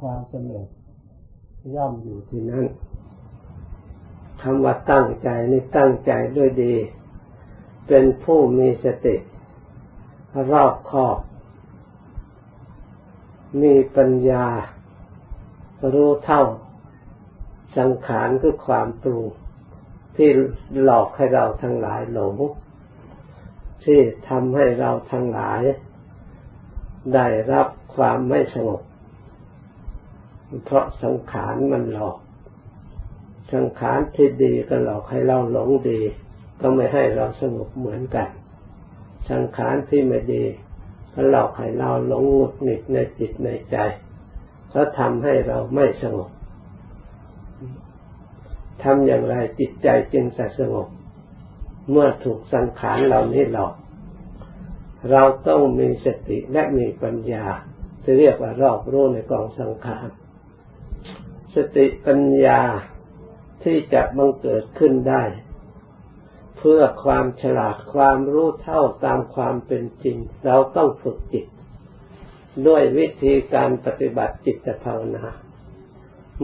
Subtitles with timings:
[0.00, 0.68] ความสำเร็จ
[1.74, 2.66] ย่อมอยู่ที่นั่น
[4.42, 6.74] คำว่าตั้งใจนี่ตั้งใจด้วยดี
[7.88, 9.16] เป็นผู้มีสติ
[10.52, 11.18] รอบคอบ
[13.62, 14.46] มีปัญญา
[15.92, 16.42] รู้เท่า
[17.76, 19.24] สังขารคือความปรุง
[20.16, 20.30] ที่
[20.82, 22.34] หลอกให้เราทั้งหลายหลง
[23.84, 23.98] ที่
[24.28, 25.60] ทำให้เราทั้งหลาย
[27.14, 28.80] ได้รับความไม่สงบ
[30.64, 32.16] เพราะสังขารมันหลอก
[33.52, 36.00] สังขารที่ดีก็หลอกให้เราหลงดี
[36.60, 38.28] ก็ไม่ให้เราสงบเหมือนกัน
[39.30, 40.44] สังขารที่ไม่ดี
[41.14, 43.76] ก็หลอกให้เราหลงหงุดหงิดในจิตในใจ
[44.74, 46.30] ก็ทำให้เราไม่สงบ
[48.82, 50.88] ทำอย่างไรจิตใจจึงจะสงบ
[51.90, 53.74] เมื่อถูกสังขารเหล่านี้หลอก
[55.10, 57.46] เราต้องมีสติและมีปัญญา
[58.04, 60.08] จะเรียกว่ารอบรู้ในกองสังขาร
[61.54, 62.60] สติปัญญา
[63.62, 65.24] ที่จะบังเกิดขึ้นได้
[66.58, 71.46] เพื่อความฉลาดความรู้เท่าตามความเป็นจริง เราต้องฝึกจิต
[72.66, 75.24] ด้วยวิธีการปฏิบัติจิตภาวนา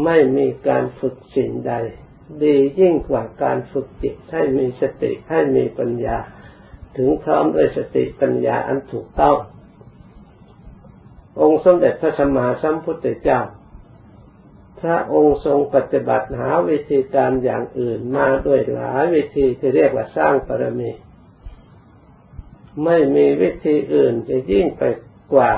[0.04, 1.72] ไม่มีการฝึกสิ่งใด
[2.42, 6.18] ดียิ่งกว่าการฝึกจิตให้มีสติให้มีปัญญา
[6.96, 9.36] ถึงพร้อมด้วยสติปัญญาอันถูกต้อง
[11.40, 13.40] องค์สมเด็จพระสัมมาสัมพุทธเจ้า
[14.80, 20.90] พระองค์ทรงปฏิบัติหาวิธีการอย่างอื่นมาด้วยหลายวิธีที่เรียกว่าสร้างปรมี
[22.84, 24.82] ไม่มีวิธีอื่นจะยิ่งไป
[25.34, 25.52] กว่า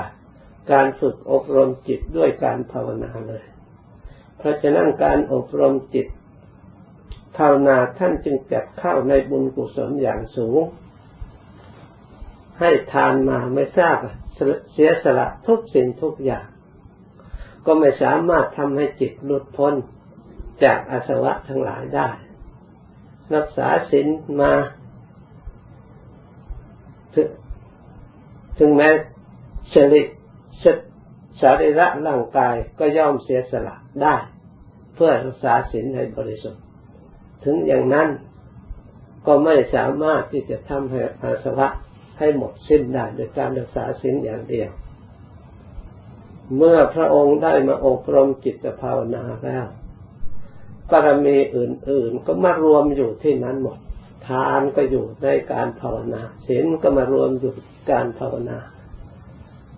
[0.71, 3.45] การฝึกอบรมจิตด้วยการภาวนาเลย
[4.37, 6.07] เพราะฉะนั้นการอบรมจิต
[7.37, 10.59] ภาวนาท่านจึงจัดเข้าในบุญกุศลอย่างสูง
[12.59, 13.97] ให้ทานมาไม่ทราบ
[14.73, 16.45] เสียสละทุกสิ่งทุกอย่าง
[17.65, 19.73] ก็ไม่สามารถทำให้จิตหลุดพ้น
[20.63, 22.09] จากอาสวะทั้งหลายได้
[23.35, 24.07] รักษาศีล
[24.41, 24.53] มา
[28.59, 28.89] ถึงแม้
[29.73, 30.01] สริ
[31.41, 34.15] สารีระร่างกายก็ย่อมเสียสละได้
[34.95, 36.63] เพื่อรักษาศีลให้บริสุทธิ์
[37.43, 38.09] ถึงอย่างนั้น
[39.27, 41.67] ก็ไม่สามารถที่จะทำให้อาสวะ
[42.19, 44.69] ให้หมดสิ้นได้โดยการรักษาศีลอย่างเดียว
[46.55, 49.67] เมื่อพระองค์ได้มาอบรมจิตภาวนาแล้ว
[50.89, 53.77] ปรมีอื่น ๆ ก็มารวมอยู่ที่นั้นหมด
[54.27, 57.53] ทานก็อยู่ในการภาวนาศีลก็มารวมอยู่
[57.91, 58.59] การภาวนา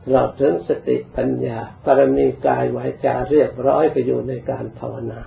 [0.10, 5.22] เราถึงสติปัญญา ปรมีกายวายจาเรียบร้อยก็อยู่ในการภาวนา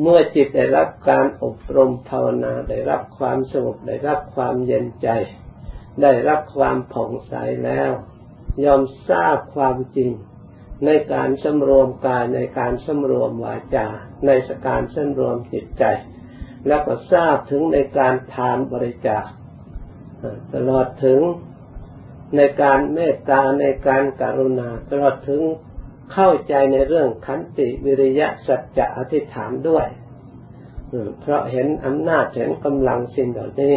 [0.00, 5.08] เมื่อจิตได้รับการอบรมภาวนาได้รับความสงบได้รับความเย็นใจ
[6.00, 7.90] ได้รับความผ่องใสแล้ว
[8.64, 10.12] ยอมทราบความจริง
[10.86, 13.86] ในการสำรวมกายในการสำรวมวาจา
[14.26, 15.84] ในสการสำรวมจิตใจ
[16.66, 19.24] แล้วก็ทราบถึงในการทานบริจาค
[20.54, 21.20] ตลอดถึง
[22.36, 25.42] ในการเมตตาในการการุณา ตลอดถึง
[26.12, 29.86] เข้าใจในเรื่องขันติวิริยะสัจจะอธิษฐานด้วย
[31.20, 33.74] เพราะเห็นอำนาจเห็นกำลังสิ่งเหล่านี้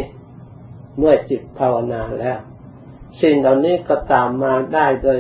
[0.98, 2.40] เมื่อจิตภาวนาแล้ว
[3.22, 5.20] สิ่งเหล่านี้ก็ตามมาได้โดย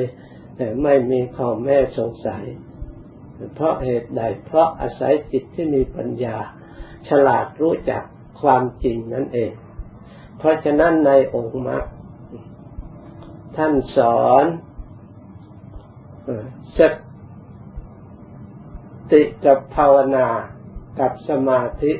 [0.57, 2.43] แต่ไม่มีข้อแม่สงสัย
[3.55, 6.37] เพราะเหตุใด เพราะอาศัยจิตที่มีปัญญา
[7.07, 8.03] ฉลาดรู้จัก
[8.41, 9.51] ความจริงนั่นเอง
[10.37, 11.83] เพราะฉะนั้นในองค์มรรค
[13.57, 14.45] ท่านสอน
[16.77, 16.79] ส
[19.11, 20.27] ติกับภาวนา
[20.99, 21.91] กับสมาธิ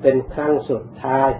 [0.00, 1.30] เป็นครั้งสุดท้าย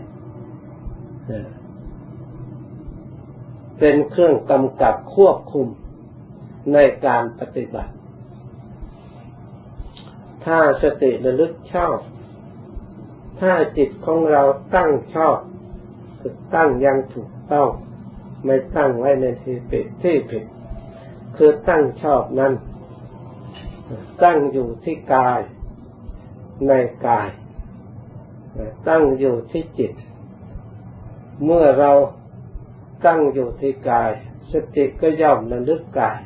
[3.81, 5.69] เป็นเครื่องกำกับควบคุม
[6.73, 7.93] ในการปฏิบัติ
[10.45, 11.99] ถ้าสติระลึกชอบ
[13.41, 14.43] ถ้าจิตของเรา
[14.75, 15.39] ตั้งชอบ
[16.55, 17.71] ตั้งยังถูกต้อง
[18.45, 20.45] ไม่ตั้งไว้ในที่ผิดที่ผิด
[21.37, 22.53] คือตั้งชอบนั้น
[24.23, 25.41] ตั้งอยู่ที่กาย
[26.69, 26.73] ใน
[27.07, 27.29] กาย
[28.89, 29.93] ตั้งอยู่ที่จิต
[31.45, 31.93] เมื่อเรา
[33.07, 34.11] ตั้งอยู่ที่กาย
[34.53, 36.19] สติก็ย่อมระลึกกาย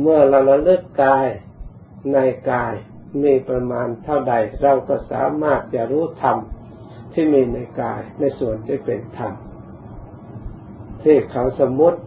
[0.00, 1.26] เมื่อเราระลึกกาย
[2.12, 2.18] ใน
[2.50, 2.74] กาย
[3.22, 6.36] มีประมาณเท่าใด เราก็สามารถจะรู้ธรรม
[7.12, 9.32] ที่มีในกายในส่วนที่เป็นธรรม
[11.02, 11.98] ที่เขาสมมติ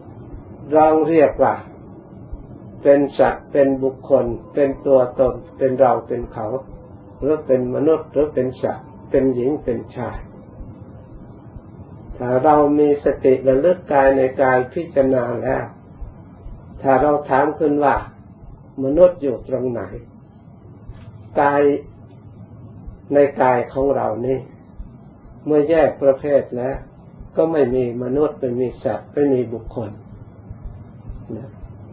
[0.74, 1.54] เราเรียกว่า
[2.82, 4.24] เป็นสัตว์เป็นบุคคล
[4.54, 6.46] เป็นตัวตน เป็นเราเป็นเขา
[7.20, 10.18] หรือเป็นมนุษย์หรือเป็นสัตว์ เป็นหญิงเป็นชาย
[12.18, 15.64] ถ้าเรามีสติระลึกกายในกายพิจารณาแล้ว
[16.82, 17.94] ถ้าเราถามขึ้นว่า
[18.84, 19.82] มนุษย์อยู่ตรงไหน
[21.40, 21.62] กาย
[23.14, 24.38] ในกายของเรานี่
[25.46, 26.76] เมื่อแยกประเภทแล้ว
[27.36, 29.90] ก็ไม่มีมนุษย์ไม่มีสัตว์ไม่มีบุคคล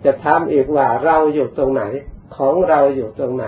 [0.04, 1.84] จะถามอีกว่าเราอยู่ตรงไหน
[2.38, 3.46] ของเราอยู่ตรงไหน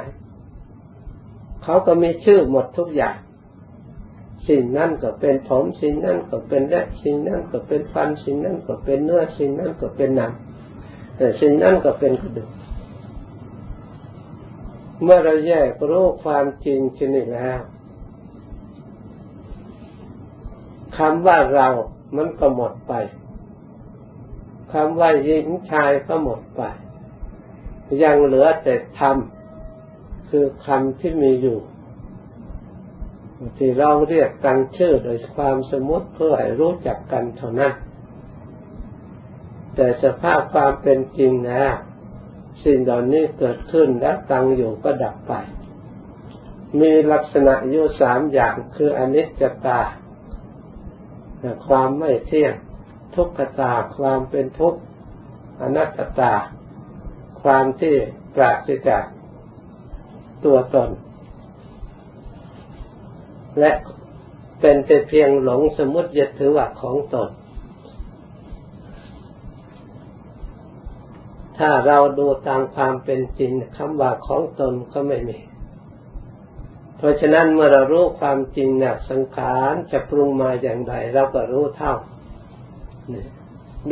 [1.64, 3.18] เขาก็มีชื่อหมดทุกอย่าง
[4.48, 10.32] สิ่งนั้นก็เป็นผมสิ่งนั้นก็เป็นเล็บสิ่งนั้นก็เป็นฟันสิ่งนั้นก็เป็นเนื้อสิ่งนั้นก็เป็นหนัง
[11.18, 12.50] แต่สิ่งนั้นก็เป็นกระดูก
[15.04, 17.62] เมื่อเราแยกรู้ความจริงชนิดแล้ว
[20.98, 21.68] คำว่าเรา
[22.16, 22.94] มันก็หมดไป
[24.74, 26.62] คำว่าหญิงชายก็หมดไป
[28.04, 29.18] ยังเหลือแต่ธรรม
[30.30, 31.60] คือคำที่มีอยู่
[33.58, 37.74] ที่เราเรียกกันชื่อโดยความสมมติเพื่อให้รู้จักกันเท่านั้น
[39.76, 41.66] แต่สภาพความเป็นจริงนะ
[42.64, 45.34] สิ่งเหล่านี้เกิดขึ้นและตั้งอยู่ก็ดับไป
[46.82, 49.82] มีลักษณะอยู่สามอย่างคืออนิจจตา
[51.68, 52.54] ความไม่เที่ยง
[53.16, 54.80] ทุกขตาความเป็นทุกข์
[55.62, 56.34] อนัตตา
[57.42, 57.96] ความที่
[58.36, 59.04] ปราศจาก
[60.46, 60.90] ตัวตน
[63.60, 63.72] และ
[64.60, 67.30] เป็นแต่เพียงหลงสมมติยึดถือว่าของตน
[71.58, 75.40] ถ้าเราดูตามความเป็นจริงคำว่าของตนก็ไม่มี
[76.98, 81.94] เพราะฉะนั้นเมื่อเรารู้ความจริงเนี่ยสังขารจะปรุงมาอย่างไรเราก็รู้เท่า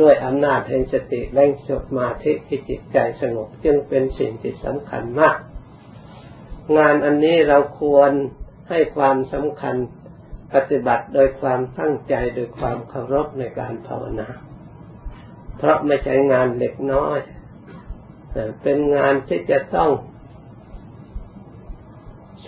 [0.00, 5.38] ด้วยอำนาจแห่งสติแรงสมาธิที่จิตใจสงบจึงเป็นสิ่งที่สำคัญมาก
[6.76, 8.12] งานอันนี้เราควร
[8.68, 9.76] ให้ความสำคัญ
[10.54, 14.28] ปฏิบัติโดยความตั้งใจโดยความเคารพในการภาวนา
[15.56, 17.18] เพราะไม่ใช่งานเล็กน้อย
[18.62, 19.90] เป็นงานที่จะต้อง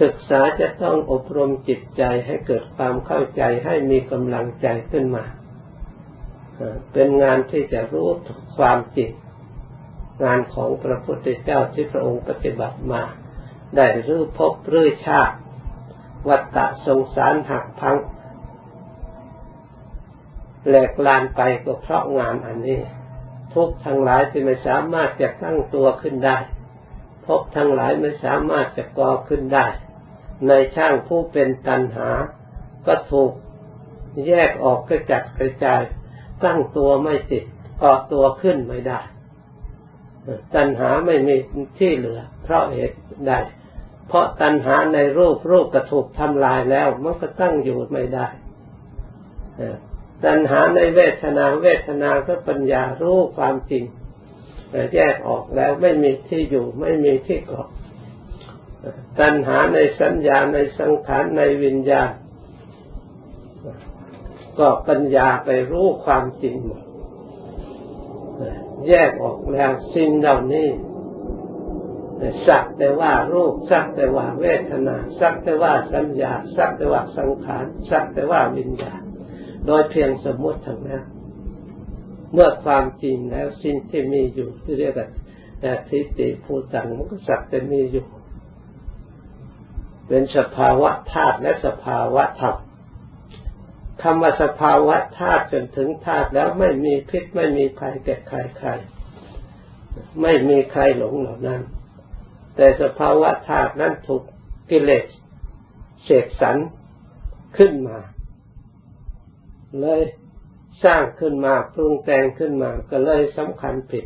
[0.02, 5.24] ศึกษาจะต้องอบรมจิตใจให้เกิดความเข้าใจให้มีกำลังใจขึ้นมา
[6.92, 8.08] เป็นงานที่จะรู้
[8.56, 9.10] ความจริง
[10.24, 13.02] งานของพระพุทธเจ้าที่พระองค์ปฏิบัติมา
[13.76, 15.36] ได้รู้พบรู้ชาติ
[16.28, 17.96] วัฏฏะสงสารหักพัง
[20.66, 22.80] แหลกลานไปก็เพราะงานอันนี้
[23.54, 26.38] ทุกทั้งหลายที่ไม่สามารถจะตั้งตัวขึ้นได้
[27.26, 29.66] พบทั้งหลายไม่สามารถจะก่อขึ้นได้
[30.48, 32.10] ในช่างผู้เป็นตันหา
[32.86, 33.32] ก็ถูก
[34.26, 35.82] แยกออกกระจัดกระจาย
[36.44, 37.44] ตั้งตัวไม่ติด
[37.78, 39.00] เกาะตัวขึ้นไม่ได้
[40.54, 41.36] ตัณหาไม่มี
[41.78, 42.98] ที่เหลือ เพราะเหตุ
[43.28, 43.32] ใด
[44.08, 48.26] เพราะตัณหาในรูปรูปกระถูกทำลายแล้วมันก็ตั้งอยู่ไม่ได้
[50.24, 53.84] ตัณหาในเวทนาเวทนาก็ปัญญารู้ความจริง
[54.94, 57.68] แยกออกแล้วไม่มีที่อยู่ไม่มีที่เกาะ
[59.20, 62.12] ตัณหาในสัญญาในสังขารในวิญญาณ
[64.58, 66.82] ก็ปัญญาไปรู้ความจริงหมด
[68.88, 70.68] แยกออกแล้วสิ่งเหล่านี้
[72.48, 79.02] สักแต่ว่ารูปสักแต่ว่าเวทนาสักแต่ว่าสัญญาสักแต่ว่าสังขารสักแต่ว่าวิญญาณ
[79.66, 81.04] โดยเพียงสมมติทั้งนั้น
[82.32, 85.08] เมื่อความจริงแล้วสิ่งที่มีอยู่ที่เรียกว่า
[85.88, 88.06] ทิฏฐิภูตังมันก็สักแต่มีอยู่
[90.08, 92.56] เป็นสภาวะธาตุและสภาวะธรรม
[94.02, 98.70] คำว่าสภาวะธาตุจนถึงธาตุแล้วไม่มีพิษไม่มีภัยแก่ใครใคร
[100.22, 101.60] ไม่มีใครหลงเหล่านั้น
[102.56, 104.22] แต่สภาวะธาตุนั้นถูก
[104.70, 105.06] กิเลส
[106.04, 106.56] เสกสรร
[107.58, 107.98] ขึ้นมา
[109.80, 110.02] เลย
[110.84, 114.04] สร้างขึ้นมาปรุงแต่งขึ้นมาก็เลยสำคัญผิด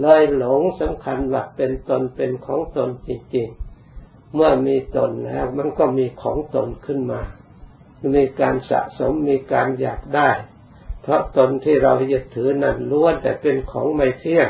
[0.00, 7.22] เลยหลงสำคัญว่าเป็นตนเป็นของตนจริงๆ เมื่อมีตนแล้วมันก็มีของตนขึ้นมา
[8.14, 10.30] มีการสะสมมีการอยากได้
[11.02, 14.48] เพราะตนที่เรายึดถือนั้นล้วนแต่เป็นของไม่เที่ยง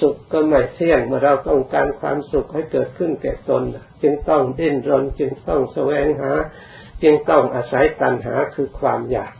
[0.00, 3.62] สุขก็ไม่เที่ยงเมื่อเราต้องการความสุขให้เกิดขึ้นแก่ตน
[4.02, 6.32] จึงต้องดิ้นรน จึงต้องแสวงหา
[7.02, 9.32] จึงต้องอาศัยตัณหาคือความอยาก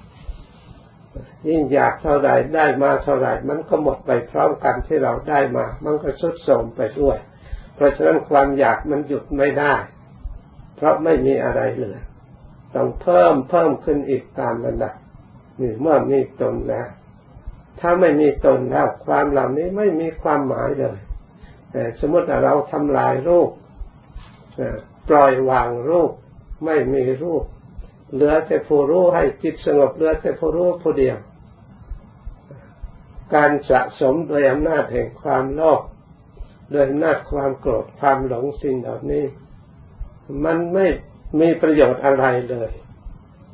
[1.49, 7.19] ยิ่งอยากเท่าไรได้มาเท่าไรมันก็หมดไปพร้อมกันที่เราได้มา มันก็สุดโทมไปด้วย
[7.75, 9.75] เพราะฉะนั้นความอยากมันหยุดไม่ได้
[10.77, 11.99] เพราะไม่มีอะไรเหลือ
[12.75, 14.95] ต้องเพิ่มเพิ่มขึ้นอีกตามระดับ
[15.61, 16.89] นี่เมื่อมีตนแล้ว
[17.81, 20.99] ถ้าไม่มีตนแล้วความเหล่านี้ไม่มีความหมายเลย
[22.01, 23.51] สมมติเราทำลายรูป
[25.09, 26.13] ปล่อยวางรูป
[26.65, 27.45] ไม่มีรูป
[28.13, 31.17] เหลือแต่ผู้รู้ให้จิตสงบเหลือแต่ผู้รู้ผู้เดียว
[33.35, 35.81] การสะสมโดยอำนาจแห่งความโลภ
[36.71, 39.25] โดยอำนาจความโกรธความหลงสิ่งเหล่านี้
[40.45, 40.87] มันไม่
[41.41, 42.71] มีประโยชน์อะไรเลย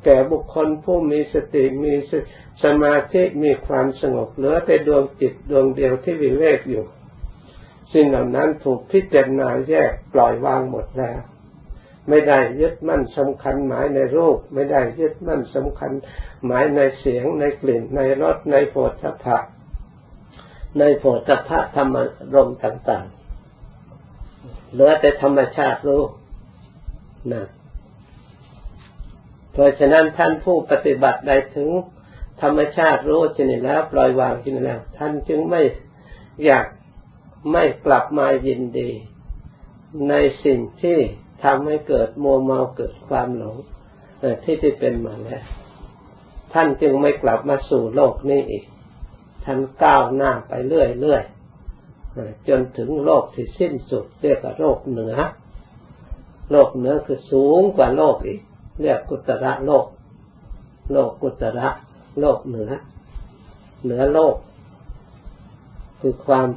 [0.05, 1.93] แก่บุคคลผู้มีสติมี
[2.63, 6.85] สมาธิมีความสงบเหลือแต่ดวงจิตดวงเดียวที่วิเวกอยู่
[7.93, 11.19] สิ่งเหล่านั้นถูกพิจารณาแยกปล่อยวางหมดแล้ว
[12.09, 15.91] ไม่ได้ยึดมั่นสำคัญหมายในรูป ไม่ได้ยึดมั่นสำคัญ
[16.45, 19.37] หมายในเสียงในกลิ่นในรสในโผฏฐัพพะ
[20.79, 21.95] ในโผฏฐัพพะธรรม
[22.33, 26.03] รมต่างๆเหลือแต่ธรรมชาติรู้
[27.33, 27.45] นะ
[29.53, 31.69] เพราะฉะนั้นท่านผู้ปฏิบัติได้ถึง
[32.41, 35.61] ธรรมชาติรู้ชนิดแล้ว ปล่อยวางชนิดแล้ว ท่านจึงไม่
[36.45, 36.67] อยาก
[37.51, 38.89] ไม่กลับมายินดี
[40.09, 40.13] ใน
[40.45, 40.99] สิ่งที่
[41.43, 43.57] ทำให้เกิดโมเมาเกิดความหลง
[44.43, 45.43] ที่ที่เป็นมาแล้ว
[46.53, 48.65] ท่านจึงไม่กลับมาสู่โลกนี้อีก
[49.45, 55.15] ท่านก้าวหน้าไปเรื่อยๆจนถึงโลกที่สิ้นสุดเรียกว่าโลกเหนือ
[56.51, 58.41] โลกเหนือคือสูงกว่าโลกอีก
[58.81, 59.85] เรียกกุตระโลก
[60.91, 61.67] โลกกุตระ
[62.19, 62.71] โลกเหนือ
[63.83, 64.35] เหนือโลก
[65.99, 66.47] คือความ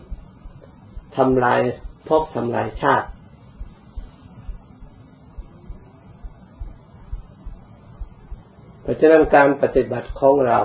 [1.17, 1.61] ทำลาย
[2.09, 3.09] พบทำลายชาติ
[8.83, 10.61] เพราะฉะนั้นการปฏิบัติของเรา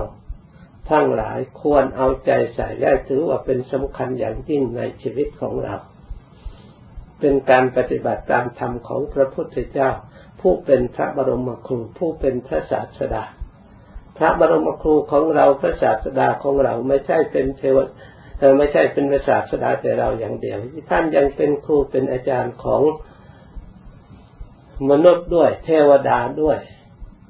[0.89, 5.75] ทั้งหลายควรเอาใจใส่และถือว่าเป็นสำคัญอย่างยิ่งในชีวิตของเรา
[7.19, 9.89] เป็นการปฏิบัติตามธรรมของพระพุทธเจ้า
[10.41, 13.23] ผู้เป็นพระบรมครู ผู้เป็นพระศาสดา
[14.17, 17.77] พระบรมครูของเราพระศาสดาของเราไม่ใช่เป็นเทว
[18.57, 20.57] ไม่ใช่เป็นพระศาสดาแต่เราอย่างเดียว
[20.89, 22.81] ท่านยังเป็นครูเป็นอาจารย์ของ
[24.89, 26.59] มนุษย์ด้วย เทวดาด้วย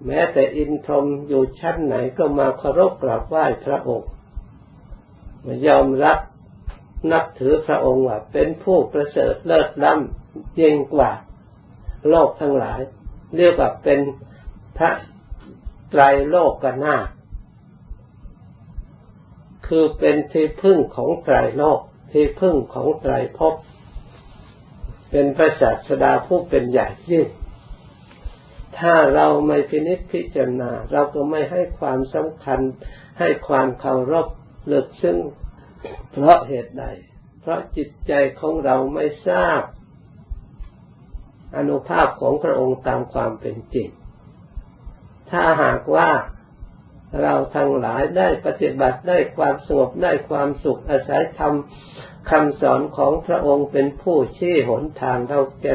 [0.06, 4.10] แม้แต่อินทรมอยู่ชั้นไหนก็มาเคารพกราบไหว้พระองค์
[5.68, 6.20] ยอมรับ
[7.12, 11.12] นับถือพระองค์ว่าเป็นผู้ประเสริฐเลิศล้ำยิ่งกว่า
[12.10, 12.80] โลกทั้งหลาย
[13.36, 14.00] เรียกว่าเป็น
[14.78, 14.92] พระ
[15.90, 16.98] ไตรโลกกนา
[19.68, 21.80] คือเป็นที่พึ่งของไตรโลก
[22.12, 23.54] ที่พึ่งของไตรภพ
[25.12, 27.28] เป็นพระศาสดาผู้เป็นใหญ่ยิ่ง
[28.80, 32.60] ถ้าเราไม่พินิจพิจารณา เราก็ไม่ให้ความสำคัญ
[33.20, 34.28] ให้ความเคารพ
[34.68, 35.18] เลึกซึ้ง
[36.12, 36.86] เพราะเหตุใด
[37.42, 39.62] เพราะจิตใจของเราไม่ทราบ
[41.58, 43.88] อนุภาพของพระองค์ตามความเป็นจริง
[45.31, 46.10] ถ้าหากว่า
[47.22, 51.53] เราทั้งหลายได้ปฏิบัติได้ความสงบได้ความสุขอาศัยธรรม
[52.29, 55.74] คำสอนของพระองค์เป็นผู้ชี้หนทางเราจะ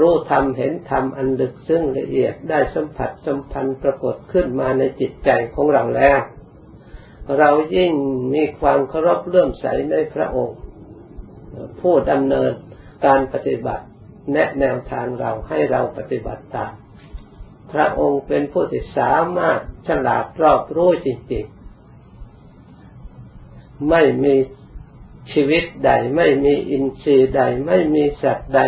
[0.00, 6.20] รู้ธรรมเห็นธรรมอันลึกซึ้งละเอียดได้สัมผัสสัมพันธ์ปรากฏขึ้นมาในจิตใจของเราแล้ว
[7.38, 7.92] เรายิ่ง
[8.34, 10.58] มีความเคารพเลื่อมใสในพระองค์
[11.80, 12.52] ผู้ดำเนิน
[13.06, 13.84] การปฏิบัติ
[14.32, 16.72] แนะแนวทางเราให้เราปฏิบัติตาม
[17.72, 24.34] พระองค์เป็นผู้ที่สามารถฉลาดรอบรู้จริงๆ ไม่มี
[25.32, 28.60] ชีวิตใด ไม่มีอินทรีย์ใด ไม่มีสัตว์ใด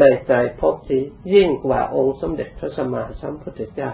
[0.00, 1.02] ในใจพบที่
[1.34, 3.90] ยิ่งกว่าองค์สมเด็จพระสัมมาสัมพุทธเจ้า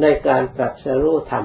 [0.00, 1.44] ในการตรัสรู้ธรรม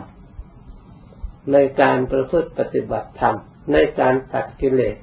[1.54, 3.36] ในการประพฤติปฏิบัติธรรม
[3.74, 4.96] ในการตัดกิเลส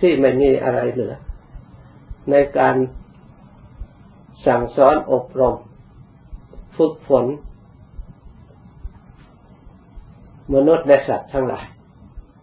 [0.00, 1.14] ที่ไม่มีอะไรเหลือ
[2.30, 2.76] ในการ
[4.46, 5.56] สั่งสอนอบรม
[6.76, 7.26] ฝึกฝน
[10.54, 11.66] มนุษย์และสัตว์ทั้งหลาย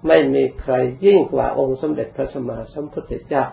[0.08, 0.74] ไม่มีใคร
[1.06, 3.46] ยิ่งกว่าองค์สมเด็จพระสัมมาสัมพุทธเจ้า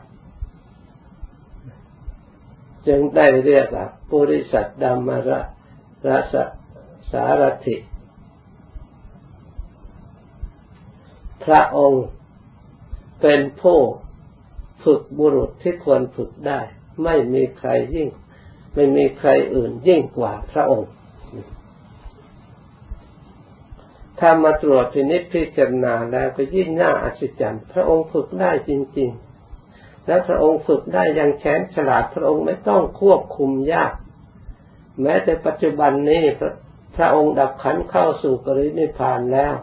[2.87, 5.41] จึงได้เรียกว่าปุริสัตดามาระ
[6.09, 6.35] รัส
[7.11, 7.77] สารถิ
[11.45, 12.07] พระองค์
[13.21, 13.79] เป็นผู้
[14.85, 16.61] ฝึกบุรุษที่ควรฝึกได้
[17.05, 18.09] ไม่มีใครยิ่ง
[18.75, 20.93] ไม่มีใครอื่นยิ่งกว่าพระองค์
[24.21, 33.93] ถ้ามาตรวจพินิจพิจารณาแล้วก็ยิ่งน่าอัศจรรย์ พระองค์ฝึกได้จริง ๆ และพระองค์ฝึกได้อย่างแฉนฉลาด พระองค์ไม่ต้องควบคุมยาก
[35.03, 36.53] แม้แต่ปัจจุบันนี้พระ
[36.97, 39.55] พระองค์ดับขันเข้าสู่ปรินิพานแล้ว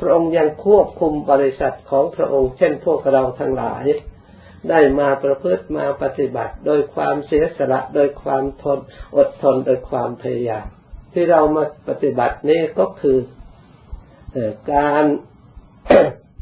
[0.00, 3.84] พระองค์ยังควบคุมบริษัทของพระองค์เช่นพวกเราทั้งหลาย
[4.70, 8.78] ได้มาประพฤติมาปฏิบัติ โดยความเสียสละโดยความทน
[9.16, 10.66] อดทนโดยความพยายาม
[11.12, 13.18] ที่เรามาปฏิบัตินี้ก็คือ
[14.72, 15.04] การ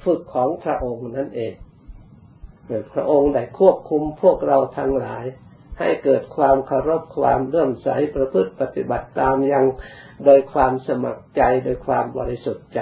[0.04, 1.54] ฝึกของพระองค์นั่นเอง
[2.94, 5.24] พระองค์ได้ควบคุมพวกเราทั้งหลาย
[5.78, 9.66] ให้เกิดความเคารพความเลื่มใสประพฤติปฏิบัติตามอย่าง
[10.24, 12.80] โดยความสมัครใจโดยความบริสุทธิ์ใจ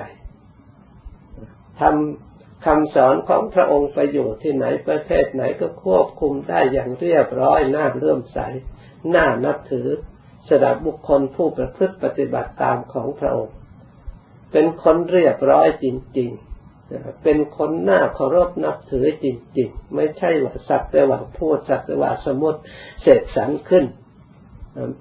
[1.80, 2.27] ทำ
[2.64, 8.38] คำสอนของพระองค์ไปอยู่ที่ไหนประเทศไหนก็ควบคุมได้อย่างเรียบร้อยน่าเลื่อมใส
[9.14, 9.88] น่านับถือ
[10.48, 13.54] สำหรับบุคคลผู้ประพฤติปฏิบัติตามของพระองค์
[14.52, 15.86] เป็นคนเรียบร้อยจ
[16.18, 19.26] ริง ๆ เป็นคนหน้าเคารพนับถือจ
[19.58, 22.60] ริง ๆ ไม่ใช่ว่าสักแต่ว่าพูดสักแต่ว่าสมมติ
[23.02, 23.84] เสกสรรขึ้น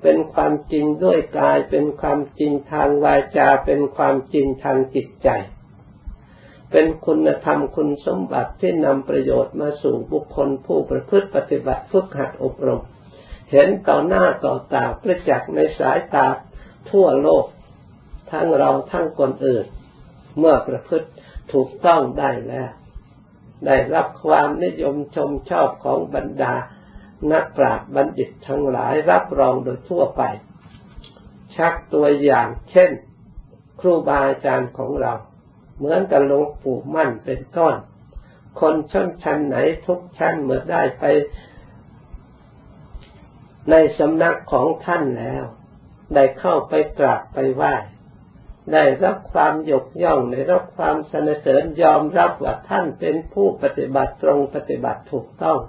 [0.02, 5.30] เป็นความจริงด้วยกาย เป็นความจริงทางวาจา เป็นความจริงทางจิตใจ
[6.72, 12.82] เป็นคุณธรรมคุณสมบัติที่นำประโยชน์มาสู่บุคคลผู้ประพฤติปฏิบัติฝึกหัดอบรม
[13.52, 16.28] เห็นต่อหน้าต่อตาประจักษ์ในสายตา
[16.92, 17.46] ทั่วโลก
[18.32, 19.66] ทั้งเราทั้งคนอื่น
[20.40, 21.10] เมื่อประพฤติ
[21.54, 22.72] ถูกต้องได้แล้ว
[23.66, 26.54] ได้รับความนิยมชมชอบของบรรดา
[27.32, 30.24] นักปราชญ์บัณฑิตทั้งหลายรับรองโดยทั่วไป
[31.56, 32.92] ชักตัวอย่างเช่น
[33.80, 35.14] ครูบาอาจารย์ของเรา
[35.78, 37.76] เหมือนกับหลวงปู่มั่นเป็นต้น
[38.60, 39.58] คนชนชั้นไหน
[39.88, 41.04] ทุกชั้นเมื่อได้ไป
[43.70, 45.44] ในสำนักของท่านแล้ว
[46.16, 47.74] ได้เข้าไปกราบไปไหว้
[48.74, 55.60] ได้รับความยกย่องได้รับความสนเสริญยอมรับว่าท่านเป็นผู้ปฏิบัติตรงปฏิบัติถูกต้อง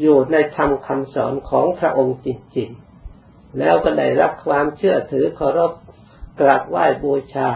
[0.00, 5.72] อยู่ในธรรมคำสอนของพระองค์จริงๆ แล้วก็ได้รับความเชื่อถือเคารพ
[6.40, 7.50] กราบไหว้บูชา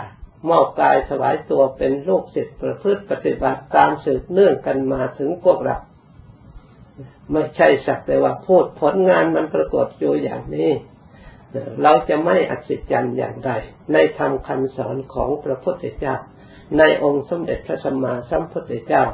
[0.48, 5.76] มอบกายถวายตัวเป็นลูกศิษย์ประพฤติปฏิบัติตามสืบเนื่องกันมาถึงพวกเรา
[7.32, 10.70] ไม่ใช่สักแต่ว่าพูดผลงานมันปรากฏอยู่อย่างนี้
[11.82, 13.50] เราจะไม่อัศจรรย์อย่างไร
[13.92, 16.16] ในธรรมคำสอนของพระพุทธเจ้า
[16.78, 19.04] ในองค์สมเด็จพระสัมมาสัมพุทธเจ้า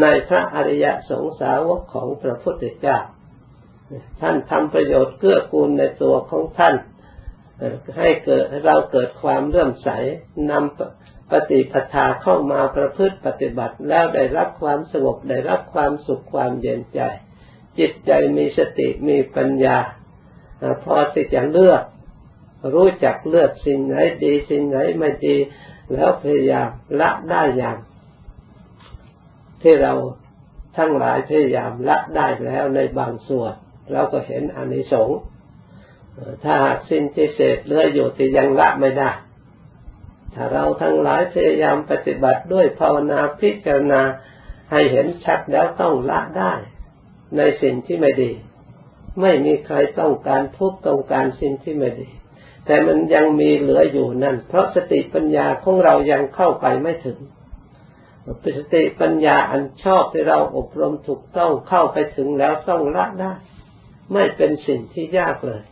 [0.00, 2.98] ในพระอริยสงสาวกของพระพุทธเจ้า
[4.20, 6.74] ท่านทำประโยชน์เกื้อกูลในตัวของท่าน
[7.98, 9.88] ให้เกิดเราเกิดความเลื่อมใส
[10.50, 17.00] นำปฏิปทาเข้ามาประพฤติปฏิบัติแล้วได้รับความสงบได้รับความสุขความเย็นใจ
[17.78, 19.78] จิตใจมีสติมีปัญญา
[20.84, 21.82] พอที่จะเลือก
[22.74, 25.36] รู้จักเลือกสิ่งไหนดีสิ่งไหนไม่ดี
[25.92, 26.68] แล้วพยายาม
[27.00, 27.78] ละได้อย่าง
[29.62, 29.92] ที่เรา
[30.76, 33.52] ทั้งหลายพยายามละได้แล้วในบางส่วน
[33.92, 35.18] เราก็เห็นอนิสงส์
[36.42, 39.10] ถ้าหากสิ่งที่เศษเหลืออยู่ที่ยังละไม่ได้
[40.34, 44.02] ถ้าเราทั้งหลายพยายามปฏิบัติด้วยภาวนาพิจารณา
[44.70, 46.52] ให้เห็นชัดแล้วต้องละได้
[47.36, 48.32] ในสิ่งที่ไม่ดี
[49.20, 52.08] ไม่มีใครต้องการทุกต้องการสิ่งที่ไม่ดี
[52.66, 57.18] แต่มันยังมีเหลืออยู่นั่น เพราะสติปัญญาของเรายังเข้าไปไม่ถึง
[58.58, 63.32] สติปัญญาอันชอบที่เราอบรมถูกต้องเข้าไปถึงแล้วต้องละได้
[64.12, 65.62] ไม่เป็นสิ่งที่ยากเลย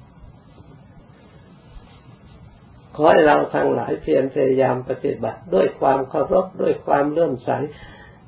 [2.97, 7.51] ขอให้เราทั้งหลายเพียรพยายามปฏิบัติ ด้วยความเคารพด้วยความเลื่อมใส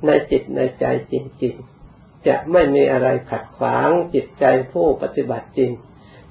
[0.07, 1.55] ในจิตในใจจริง
[1.90, 5.70] ๆ จะไม่มีอะไรขัดขวางจิตใจผู้ปฏิบัติจริง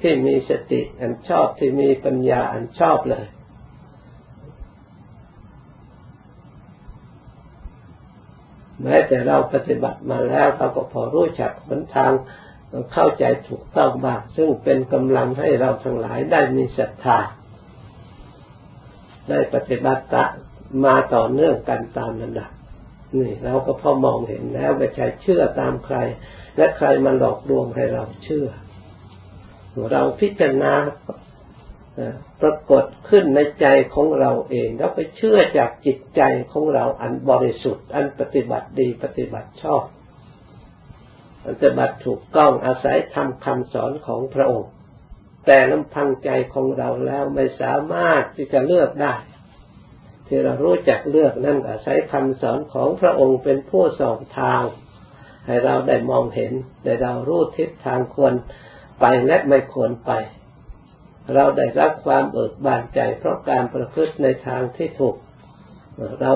[0.01, 3.27] ที่มีสติอันชอบที่มีปัญญาอันชอบเลย
[8.83, 12.11] แม้แต่เราปฏิบัติมาแล้วเราก็พอรู้จักหนทาง
[12.93, 17.19] เข้าใจถูกต้องบ้างซึ่งเป็นกำลังให้เราทั้งหลายได้มีศรัทธา
[19.31, 20.03] ได้ปฏิบัติ
[20.85, 22.51] มาต่อเนื่องกันตามระดับ
[23.19, 25.97] นี่เราก็พอมองเห็นแล้วไม่ใช่เชื่อตามใคร
[26.57, 28.47] และใครมาหลอกลวงให้เราเชื่อ
[29.91, 30.73] เราพิจารณา
[32.41, 39.83] ปรากฏขึ้นในใจของเราเองแล้วไปเชื่อจากจิตใจของเราอันบริสุทธิ์ อันปฏิบัติดีปฏิบัติชอบ
[41.47, 44.71] ปฏิบัติถูกต้องอาศัยทำคำสอนของพระองค์
[45.45, 49.15] แต่ลำพังใจของเราแล้วไม่สามารถที่จะเลือกได้
[50.27, 54.63] ที่เรารู้จักเลือกนั่นอาศัยคำสอนของพระองค์เป็นผู้ส่องทาง
[55.45, 58.33] ให้เราได้มองเห็นได้เรารู้ทิศทางควร
[58.99, 60.11] ไปและไม่ควรไป
[61.33, 65.15] เราได้รับความเอิกบานใจเพราะการประพฤติในทางที่ถูก
[66.21, 66.31] เรา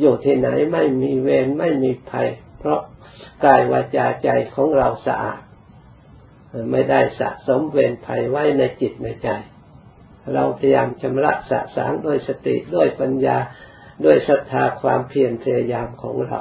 [0.00, 2.80] อยู่ที่ไหนไม่มีเวรไม่มีภัย เพราะ
[3.44, 5.40] กายวาจาใจของเราสะอาด
[6.70, 9.28] ไม่ได้สะสมเวรภัยไว้ในจิตในใจ
[10.34, 13.36] เราพยายามชำระสะสางด้วยสติด้วยปัญญา
[14.04, 16.40] ด้วยศรัทธาความเพียรพยายามของเรา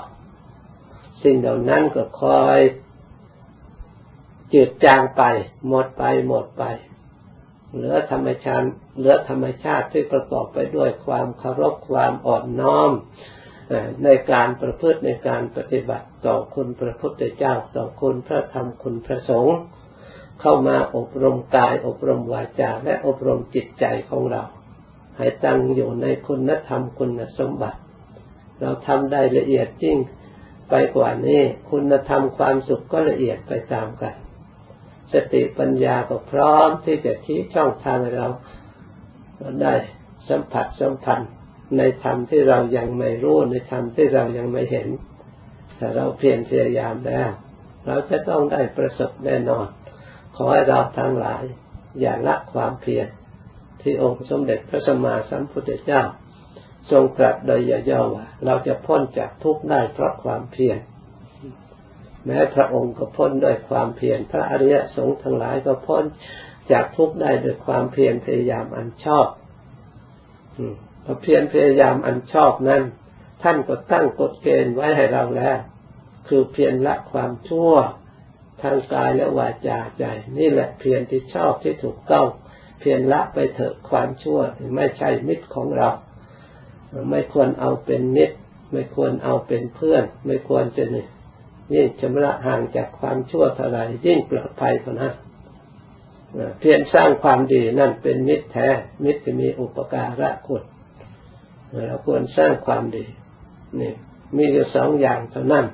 [1.24, 2.60] สิ่งเหล่านั้นก็คอย
[4.54, 5.24] จืดจางไป
[5.68, 6.64] หมดไปหมดไป
[7.74, 8.68] เหลือธรรมชาติ
[8.98, 12.92] เหลือธรรมชาติที่ประกอบไปด้วยความเคารพความอ่อนน้อม
[14.04, 19.58] ในการประพฤติในการปฏิบัติต่อคุณพระพุทธเจ้าต่อคุณพระธรรมคุณพระสงฆ์
[20.42, 24.44] เข้ามาอบรมกาย อบรมวาจา และอบรมจิตใจของเรา
[25.18, 27.80] ให้ตั้งอยู่ในคุณธรรมคุณสมบัติ
[28.60, 29.98] เราทำได้ละเอียดจริง
[30.70, 34.16] ไปกว่านี้คุณธรรมความสุขก็ละเอียดไปตามกัน
[35.14, 38.28] สติปัญญาก็พร้อมที่จะชี้ช่องทางเรา
[39.62, 39.74] ได้
[40.30, 41.32] สัมผัสสัมพันธ์
[41.78, 44.88] ในธรรมที่เรายังไม่รู้ในธรรมที่เรายังไม่เห็น
[45.78, 47.30] แต่เราเพียรพยายามแล้ว
[47.86, 49.68] เราจะต้องได้ประสบแน่นอน
[50.44, 51.44] อให้เราทั้งหลาย
[52.00, 53.08] อย่าละความเพียร
[53.82, 56.02] ที่องค์สมเด็จพระสัมมาสัมพุทธเจ้า
[56.92, 60.80] ทรงตรัสโดยย่อว่าเราจะพ้นจากทุกข์ได้เพราะความเพียร
[62.26, 66.04] แม้พระองค์ก็พ้นด้วยความเพียรพระอริยสงฆ์ทั้งหลายก็พ้น
[66.72, 69.28] จากทุกข์ได้ด้วยความเพียรพยายามอันชอบ
[71.06, 72.84] พอเพียรพยายามอันชอบนั้น
[73.44, 75.58] ท่านก็ตั้งกฎเกณฑ์ไว้ให้เราแล้ว
[76.28, 77.74] คือเพียรละความชั่ว
[78.62, 80.04] ทางกายและวาจาใจ
[80.38, 82.28] นี่แหละเพียรที่ชอบที่ถูกต้อง
[82.80, 84.40] เพียรละไปเถอะความชั่ว
[84.76, 85.90] ไม่ใช่มิตรของเรา
[87.10, 88.38] ไม่ควรเอาเป็นมิตร
[88.72, 91.06] ไม่ควรเอาเป็นเพื่อน ไม่ควรจะนี่
[91.74, 95.14] ยิ่งชำระห่างจากความชั่วเท่าไรยิ่งปลอดภัยเท่านั้น
[96.60, 98.68] เพียรสร้างความดีนั่นเป็นมิตรแท้
[99.04, 100.64] มิตรที่มีอุปการะคุณ
[101.88, 103.06] เราควรสร้างความดี
[103.80, 103.94] นี่
[104.38, 105.66] มีอยู่สองอย่างเท่านั้น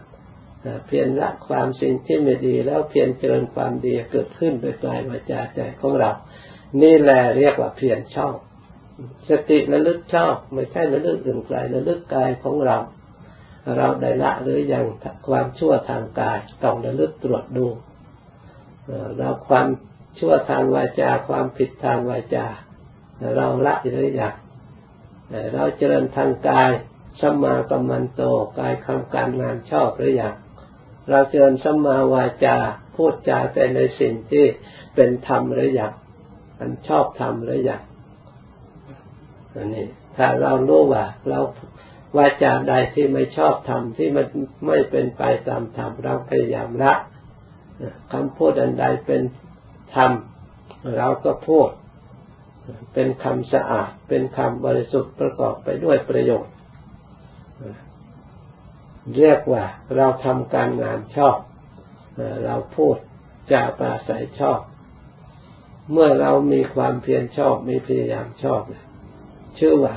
[0.88, 6.12] เพียรละความสิ่งที่ไม่ดีแล้วเพียรเจริญความดีเกิดขึ้นโดยกายวาจาใจของเรา
[6.82, 8.36] นี่แหละเรียกว่าเพียรชอบ
[9.30, 12.78] สติระลึกชอบไม่ใช่ระลึกอื่นไกลระลึกกายของเรา
[13.78, 14.86] เราได้ละหรือยัง
[15.28, 17.68] ความชั่วทางกายต้องระลึกตรวจดู
[19.18, 19.68] เราความ
[20.20, 22.46] ชั่วทางวาจาความผิดทางวาจา
[23.36, 24.34] เราละหรือยัง
[25.54, 26.72] เราเจริญทางกาย
[27.20, 28.22] สัมมากัมมันโต
[28.60, 30.36] กายคำการงานชอบหรือยัง
[31.10, 32.58] เราเจริญสัมมาวาจา
[32.96, 34.46] พูดจาแต่ในสิ่งที่
[34.96, 35.94] เป็นธรรมหรือยัง
[36.60, 37.82] มันชอบธรรมหรือยัง
[39.54, 39.86] อันนี้
[40.18, 41.40] ถ้าเรารู้ว่าเรา
[42.18, 44.26] วาจาใดที่ไม่ชอบธรรมที่มัน
[44.68, 46.94] ไม่เป็นไปตามธรรมเราพยายามละ
[48.14, 49.22] คำพูดอันใดเป็น
[49.96, 50.12] ธรรม
[50.98, 51.70] เราก็พูด
[52.94, 56.55] เป็นคำสะอาด เป็นคำบริสุทธิ์ประกอบไปด้วยประโยชน์
[59.18, 59.64] เรียกว่า
[59.96, 61.38] เราทำการงานชอบ
[62.46, 62.96] เราพูด
[63.52, 64.60] จาปราศัยชอบ
[65.92, 68.62] เมื่อเรามีความเพียรชอบมีพยายามชอบ
[69.60, 69.96] ชื่อว่า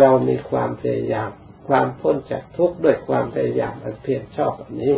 [0.00, 1.30] เรามีความพยายาม
[1.68, 4.94] ความพ้นจากทุกข์ด้วยความพยายามอันเพียรชอบแบบนี้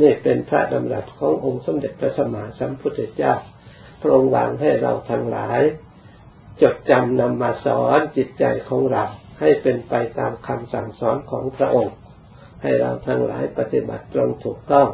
[0.00, 3.34] นี่เป็นพระดำรัสขององค์สมเด็จพระสัมมาสัมพุทธเจ้า
[4.00, 5.60] พระองค์วางให้เราทั้งหลาย
[6.62, 9.04] จดจำนำมาสอนจิตใจของเรา
[9.40, 11.94] ให้เป็นไปตามคำสั่งสอนของพระองค์
[12.62, 14.88] ให้เราทั้งหลายปฏิบัติตรงถูกต้อง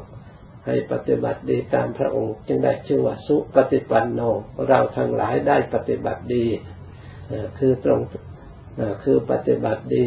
[0.67, 4.21] ให้ปฏิบัติดีตามพระองค์ จึงได้ชื่อว่าสุปฏิปันโน
[4.69, 6.47] เราทั้งหลายได้ปฏิบัติดี
[7.59, 8.01] คือตรง
[9.05, 10.05] คือปฏิบัติดี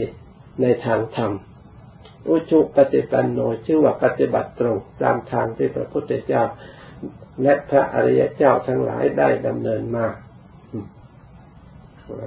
[0.62, 1.32] ในทางธรรม
[2.28, 6.44] อุชุปฏิปันโนชื่อว่าปฏิบัติตรงตามทางที่พระพุทธเจ้า
[7.44, 10.08] และพระอริยเจ้าทั้งหลายได้ดำเนินมา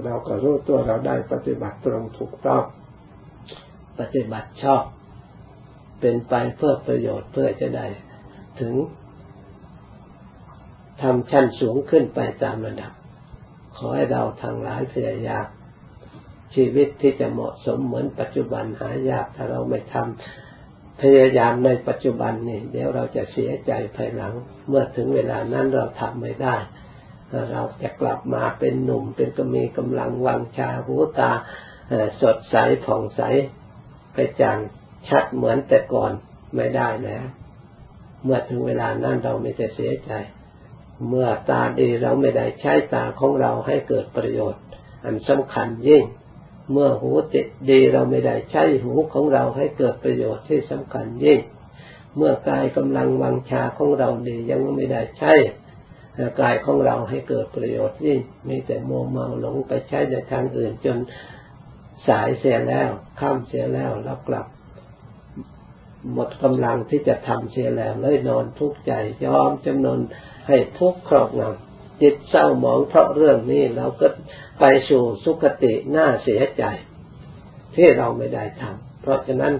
[0.05, 2.63] เราก็รู้ตัวเราได้ปฏิบัติตรงถูกต้อง
[3.99, 4.83] ปฏิบัติชอบ
[6.03, 7.87] เป็นไปเพื่อประโยชน์เพื่อจะได้
[8.59, 8.73] ถึง
[11.01, 12.91] ทำชั้นสูงขึ้นไปตามระดับ
[13.77, 15.45] ขอให้เราทางหลายพยายาม
[16.55, 24.33] ชีวิตที่จะเหมาะสมเหมือนปัจจุบันหายากถ้าเราไม่ทำพยายามในปัจจุบันนี่เดี๋ยวเราจะเสียใจภายหลัง
[24.67, 26.55] เมื่อถึงเวลานั้นเราทำไม่ได้
[27.51, 31.31] เราจะกลับมาเป็นหนุ่มเป็นก็มีกำลังวังชาหูตา
[32.21, 33.21] สดใสผ่องใส
[34.17, 34.57] กระจ่าง
[35.09, 36.11] ชัดเหมือนแต่ก่อน
[36.55, 37.25] ไม่ได้แล้ว
[38.23, 40.11] เมื่อถึงเวลานั้นเราไม่จะเสียใจ
[41.09, 44.63] เมื่อตาดีเราไม่ได้ใช้ตาของเราให้เกิดประโยชน์
[45.03, 46.03] อันสำคัญยิ่ง
[46.71, 51.39] เมื่อหูติดดีเราไม่ได้ใช้หูของเราให้เกิดประโยชน์ที่สำคัญยิ่ง
[52.17, 55.33] เมื่อกายกำลังวังชาของเราดียังไม่ได้ใช้
[56.41, 60.97] กายของเราให้เกิดประโยชน์ยิ่งมีแต่โมเมาหลงไปใช้ในทางอื่นจน
[62.07, 62.89] สายเสียแล้ว
[63.19, 64.45] ข้ามเสียแล้วแล้วกลับ
[66.11, 68.93] หมดกำลังที่จะทำเสียแล้วเลยนอนทุกข์ใจ
[69.25, 69.99] ยอมจำนน
[70.47, 74.07] ให้ทุกข์ครอบงำจิตเศร้าหมองเพราะเรื่องนี้เราก็
[74.59, 76.63] ไปสู่สุคติหน้าเสียใจ
[77.75, 79.53] ที่เราไม่ได้ทำเพราะฉะนั้น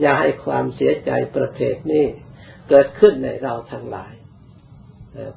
[0.00, 2.06] อย่าให้ความเสียใจประเภทนี้
[2.68, 4.12] เกิดขึ้นในเราทั้งหลาย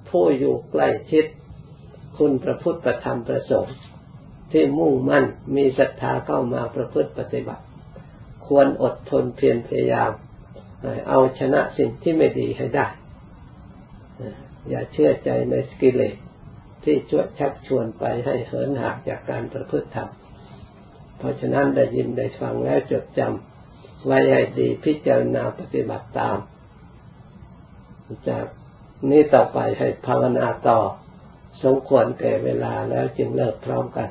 [0.09, 1.25] ผู้อยู่ใกล้ชิด
[2.17, 3.77] คุณพระพุทธประธรรมประสงค์
[4.51, 7.63] ที่มุ่งมั่นมีศรัทธาเข้ามาประพฤติปฏิบัติ
[8.47, 10.11] ควรอดทนเพียรพยายาม
[11.09, 12.87] เอาชนะสิ่งที่ไม่ดีให้ได้
[14.69, 16.15] อย่าเชื่อใจในสกิเลส
[16.83, 20.09] ที่ชวดชักชวนไปให้เหินหักจากการประพฤติธรรม
[21.17, 26.37] เพราะฉะนั้นได้ยินได้ฟังแล้วจดจำไว้ให้ดีพิจารณาปฏิบัติตาม
[28.29, 28.45] จาก
[29.09, 30.79] นี้ต่อไปให้ภาวนาต่อ
[31.63, 34.09] สมควรแก่เวลาแล้วจึงเลิกพร้อมกัน